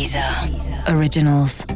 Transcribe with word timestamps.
Deezer 0.00 0.24
Originals. 0.96 1.66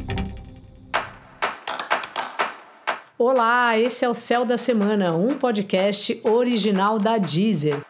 Olá, 3.19 3.79
esse 3.79 4.03
é 4.03 4.09
o 4.09 4.15
Céu 4.15 4.47
da 4.47 4.57
Semana, 4.57 5.13
um 5.13 5.35
podcast 5.35 6.19
original 6.25 6.99
da 6.99 7.19
Deezer. 7.19 7.83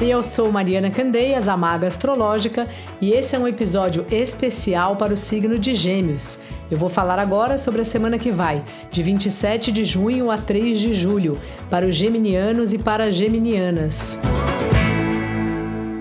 Eu 0.00 0.22
sou 0.22 0.50
Mariana 0.50 0.90
Candeias, 0.90 1.46
a 1.46 1.58
Maga 1.58 1.88
Astrológica, 1.88 2.66
e 3.02 3.10
esse 3.10 3.36
é 3.36 3.38
um 3.38 3.46
episódio 3.46 4.06
especial 4.10 4.96
para 4.96 5.12
o 5.12 5.18
signo 5.18 5.58
de 5.58 5.74
Gêmeos. 5.74 6.40
Eu 6.70 6.78
vou 6.78 6.88
falar 6.88 7.18
agora 7.18 7.58
sobre 7.58 7.82
a 7.82 7.84
semana 7.84 8.18
que 8.18 8.30
vai, 8.30 8.64
de 8.90 9.02
27 9.02 9.70
de 9.70 9.84
junho 9.84 10.30
a 10.30 10.38
3 10.38 10.80
de 10.80 10.94
julho, 10.94 11.38
para 11.68 11.86
os 11.86 11.94
geminianos 11.94 12.72
e 12.72 12.78
para 12.78 13.08
as 13.08 13.14
geminianas. 13.14 14.18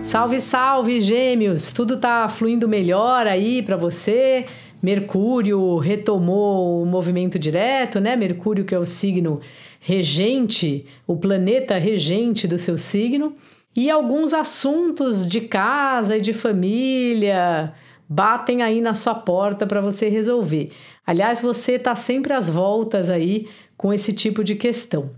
Salve, 0.09 0.39
salve, 0.39 1.01
Gêmeos! 1.01 1.71
Tudo 1.71 1.95
tá 1.95 2.27
fluindo 2.27 2.67
melhor 2.67 3.27
aí 3.27 3.61
para 3.61 3.77
você? 3.77 4.43
Mercúrio 4.81 5.77
retomou 5.77 6.81
o 6.81 6.85
movimento 6.87 7.37
direto, 7.37 7.99
né? 7.99 8.15
Mercúrio, 8.15 8.65
que 8.65 8.73
é 8.73 8.79
o 8.79 8.87
signo 8.87 9.39
regente, 9.79 10.87
o 11.05 11.15
planeta 11.15 11.77
regente 11.77 12.47
do 12.47 12.57
seu 12.57 12.75
signo 12.75 13.35
e 13.75 13.87
alguns 13.87 14.33
assuntos 14.33 15.29
de 15.29 15.41
casa 15.41 16.17
e 16.17 16.21
de 16.21 16.33
família 16.33 17.71
batem 18.09 18.63
aí 18.63 18.81
na 18.81 18.95
sua 18.95 19.13
porta 19.13 19.67
para 19.67 19.79
você 19.79 20.09
resolver. 20.09 20.71
Aliás, 21.05 21.39
você 21.39 21.73
está 21.73 21.95
sempre 21.95 22.33
às 22.33 22.49
voltas 22.49 23.11
aí 23.11 23.47
com 23.77 23.93
esse 23.93 24.11
tipo 24.11 24.43
de 24.43 24.55
questão. 24.55 25.11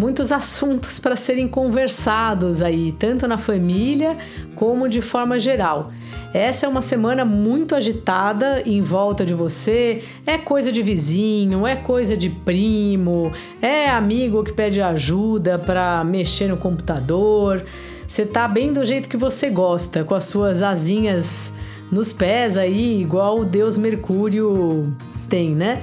Muitos 0.00 0.32
assuntos 0.32 0.98
para 0.98 1.14
serem 1.14 1.46
conversados 1.46 2.62
aí, 2.62 2.90
tanto 2.98 3.28
na 3.28 3.36
família 3.36 4.16
como 4.54 4.88
de 4.88 5.02
forma 5.02 5.38
geral. 5.38 5.92
Essa 6.32 6.64
é 6.64 6.68
uma 6.68 6.80
semana 6.80 7.22
muito 7.22 7.74
agitada 7.74 8.62
em 8.64 8.80
volta 8.80 9.26
de 9.26 9.34
você. 9.34 10.02
É 10.24 10.38
coisa 10.38 10.72
de 10.72 10.82
vizinho, 10.82 11.66
é 11.66 11.76
coisa 11.76 12.16
de 12.16 12.30
primo, 12.30 13.30
é 13.60 13.90
amigo 13.90 14.42
que 14.42 14.54
pede 14.54 14.80
ajuda 14.80 15.58
para 15.58 16.02
mexer 16.02 16.48
no 16.48 16.56
computador. 16.56 17.62
Você 18.08 18.24
tá 18.24 18.48
bem 18.48 18.72
do 18.72 18.82
jeito 18.86 19.06
que 19.06 19.18
você 19.18 19.50
gosta, 19.50 20.02
com 20.02 20.14
as 20.14 20.24
suas 20.24 20.62
asinhas 20.62 21.52
nos 21.92 22.10
pés 22.10 22.56
aí, 22.56 23.02
igual 23.02 23.40
o 23.40 23.44
Deus 23.44 23.76
Mercúrio 23.76 24.96
tem, 25.28 25.54
né? 25.54 25.82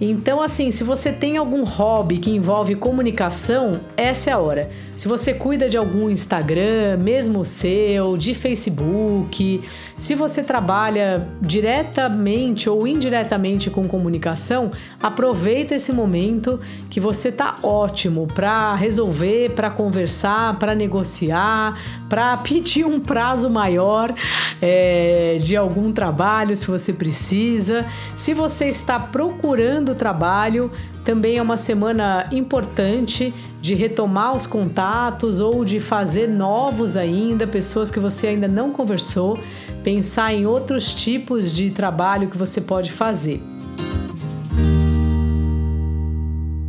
Então, 0.00 0.42
assim, 0.42 0.70
se 0.70 0.82
você 0.82 1.12
tem 1.12 1.36
algum 1.36 1.64
hobby 1.64 2.18
que 2.18 2.30
envolve 2.30 2.74
comunicação, 2.74 3.80
essa 3.96 4.30
é 4.30 4.32
a 4.32 4.38
hora. 4.38 4.70
Se 4.96 5.08
você 5.08 5.34
cuida 5.34 5.68
de 5.68 5.76
algum 5.76 6.08
Instagram, 6.08 6.98
mesmo 6.98 7.44
seu, 7.44 8.16
de 8.16 8.32
Facebook, 8.32 9.60
se 9.96 10.14
você 10.14 10.42
trabalha 10.42 11.28
diretamente 11.40 12.70
ou 12.70 12.86
indiretamente 12.86 13.70
com 13.70 13.88
comunicação, 13.88 14.70
aproveita 15.02 15.74
esse 15.74 15.92
momento 15.92 16.60
que 16.88 17.00
você 17.00 17.32
tá 17.32 17.56
ótimo 17.62 18.28
para 18.28 18.74
resolver, 18.76 19.50
para 19.50 19.68
conversar, 19.68 20.58
para 20.60 20.76
negociar, 20.76 21.76
para 22.08 22.36
pedir 22.36 22.84
um 22.84 23.00
prazo 23.00 23.50
maior 23.50 24.14
é, 24.62 25.38
de 25.42 25.56
algum 25.56 25.92
trabalho, 25.92 26.56
se 26.56 26.68
você 26.68 26.92
precisa. 26.92 27.84
Se 28.16 28.32
você 28.32 28.66
está 28.66 29.00
procurando 29.00 29.94
trabalho, 29.94 30.70
também 31.04 31.38
é 31.38 31.42
uma 31.42 31.56
semana 31.56 32.26
importante 32.30 33.34
de 33.64 33.74
retomar 33.74 34.36
os 34.36 34.46
contatos 34.46 35.40
ou 35.40 35.64
de 35.64 35.80
fazer 35.80 36.28
novos 36.28 36.98
ainda, 36.98 37.46
pessoas 37.46 37.90
que 37.90 37.98
você 37.98 38.26
ainda 38.26 38.46
não 38.46 38.70
conversou, 38.70 39.40
pensar 39.82 40.34
em 40.34 40.44
outros 40.44 40.92
tipos 40.92 41.50
de 41.50 41.70
trabalho 41.70 42.28
que 42.28 42.36
você 42.36 42.60
pode 42.60 42.92
fazer. 42.92 43.40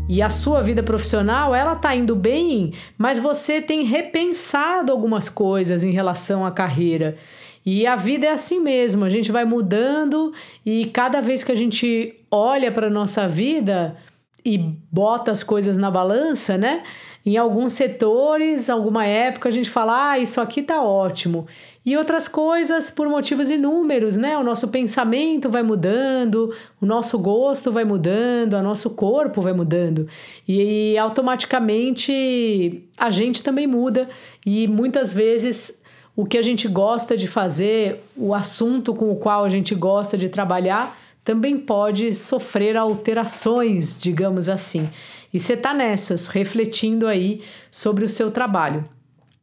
E 0.07 0.21
a 0.21 0.29
sua 0.29 0.61
vida 0.61 0.81
profissional, 0.81 1.53
ela 1.53 1.75
tá 1.75 1.93
indo 1.93 2.15
bem, 2.15 2.71
mas 2.97 3.19
você 3.19 3.61
tem 3.61 3.83
repensado 3.83 4.89
algumas 4.89 5.27
coisas 5.27 5.83
em 5.83 5.91
relação 5.91 6.45
à 6.45 6.51
carreira. 6.51 7.17
E 7.65 7.85
a 7.85 7.97
vida 7.97 8.27
é 8.27 8.31
assim 8.31 8.61
mesmo, 8.61 9.03
a 9.03 9.09
gente 9.09 9.33
vai 9.33 9.43
mudando 9.43 10.31
e 10.65 10.85
cada 10.85 11.19
vez 11.19 11.43
que 11.43 11.51
a 11.51 11.57
gente 11.57 12.15
olha 12.31 12.71
para 12.71 12.89
nossa 12.89 13.27
vida, 13.27 13.97
e 14.45 14.57
bota 14.59 15.31
as 15.31 15.41
coisas 15.41 15.75
na 15.75 15.89
balança, 15.89 16.55
né? 16.55 16.83
Em 17.25 17.37
alguns 17.37 17.71
setores, 17.71 18.69
alguma 18.69 19.03
época 19.03 19.49
a 19.49 19.51
gente 19.51 19.67
fala, 19.67 20.11
ah, 20.11 20.19
isso 20.19 20.39
aqui 20.39 20.61
tá 20.61 20.83
ótimo. 20.83 21.47
E 21.83 21.97
outras 21.97 22.27
coisas 22.27 22.91
por 22.91 23.09
motivos 23.09 23.49
inúmeros, 23.49 24.15
né? 24.15 24.37
O 24.37 24.43
nosso 24.43 24.67
pensamento 24.67 25.49
vai 25.49 25.63
mudando, 25.63 26.53
o 26.79 26.85
nosso 26.85 27.17
gosto 27.17 27.71
vai 27.71 27.83
mudando, 27.83 28.53
o 28.53 28.61
nosso 28.61 28.91
corpo 28.91 29.41
vai 29.41 29.53
mudando. 29.53 30.07
E, 30.47 30.91
e 30.91 30.97
automaticamente 30.99 32.87
a 32.95 33.09
gente 33.09 33.41
também 33.41 33.65
muda. 33.65 34.07
E 34.45 34.67
muitas 34.67 35.11
vezes 35.11 35.81
o 36.15 36.25
que 36.25 36.37
a 36.37 36.43
gente 36.43 36.67
gosta 36.67 37.17
de 37.17 37.27
fazer, 37.27 38.03
o 38.15 38.35
assunto 38.35 38.93
com 38.93 39.11
o 39.11 39.15
qual 39.15 39.43
a 39.43 39.49
gente 39.49 39.73
gosta 39.73 40.15
de 40.15 40.29
trabalhar, 40.29 40.95
também 41.25 41.57
pode 41.57 42.13
sofrer 42.13 42.77
alterações, 42.77 43.97
digamos 43.99 44.47
assim. 44.47 44.87
E 45.33 45.39
você 45.39 45.53
está 45.53 45.73
nessas, 45.73 46.27
refletindo 46.27 47.07
aí 47.07 47.41
sobre 47.71 48.05
o 48.05 48.07
seu 48.07 48.29
trabalho. 48.29 48.85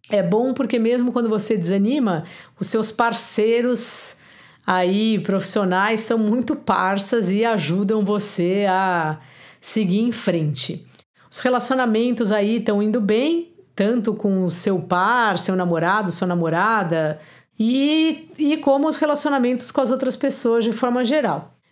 É 0.09 0.23
bom 0.23 0.55
porque 0.55 0.79
mesmo 0.79 1.11
quando 1.13 1.29
você 1.29 1.57
desanima, 1.57 2.25
os 2.59 2.69
seus 2.69 2.93
parceiros 2.93 4.19
aí 4.65 5.19
profissionais 5.19 6.03
são 6.03 6.19
muito 6.19 6.55
parças 6.55 7.33
e 7.33 7.45
ajudam 7.45 8.05
você 8.05 8.65
a 8.69 9.19
seguir 9.61 10.01
em 10.01 10.13
frente. 10.13 10.87
Os 11.29 11.41
relacionamentos 11.41 12.31
aí 12.31 12.59
estão 12.59 12.81
indo 12.81 13.01
bem, 13.01 13.53
tanto 13.75 14.15
com 14.15 14.45
o 14.45 14.53
seu 14.53 14.81
par, 14.83 15.37
seu 15.37 15.57
namorado, 15.57 16.13
sua 16.13 16.29
namorada, 16.29 17.19
e, 17.59 18.31
e 18.39 18.57
como 18.59 18.87
os 18.87 18.97
relacionamentos 18.97 19.73
com 19.73 19.81
as 19.81 19.91
outras 19.91 20.15
pessoas 20.15 20.63
de 20.63 20.73
forma 20.73 21.05
geral. 21.05 21.53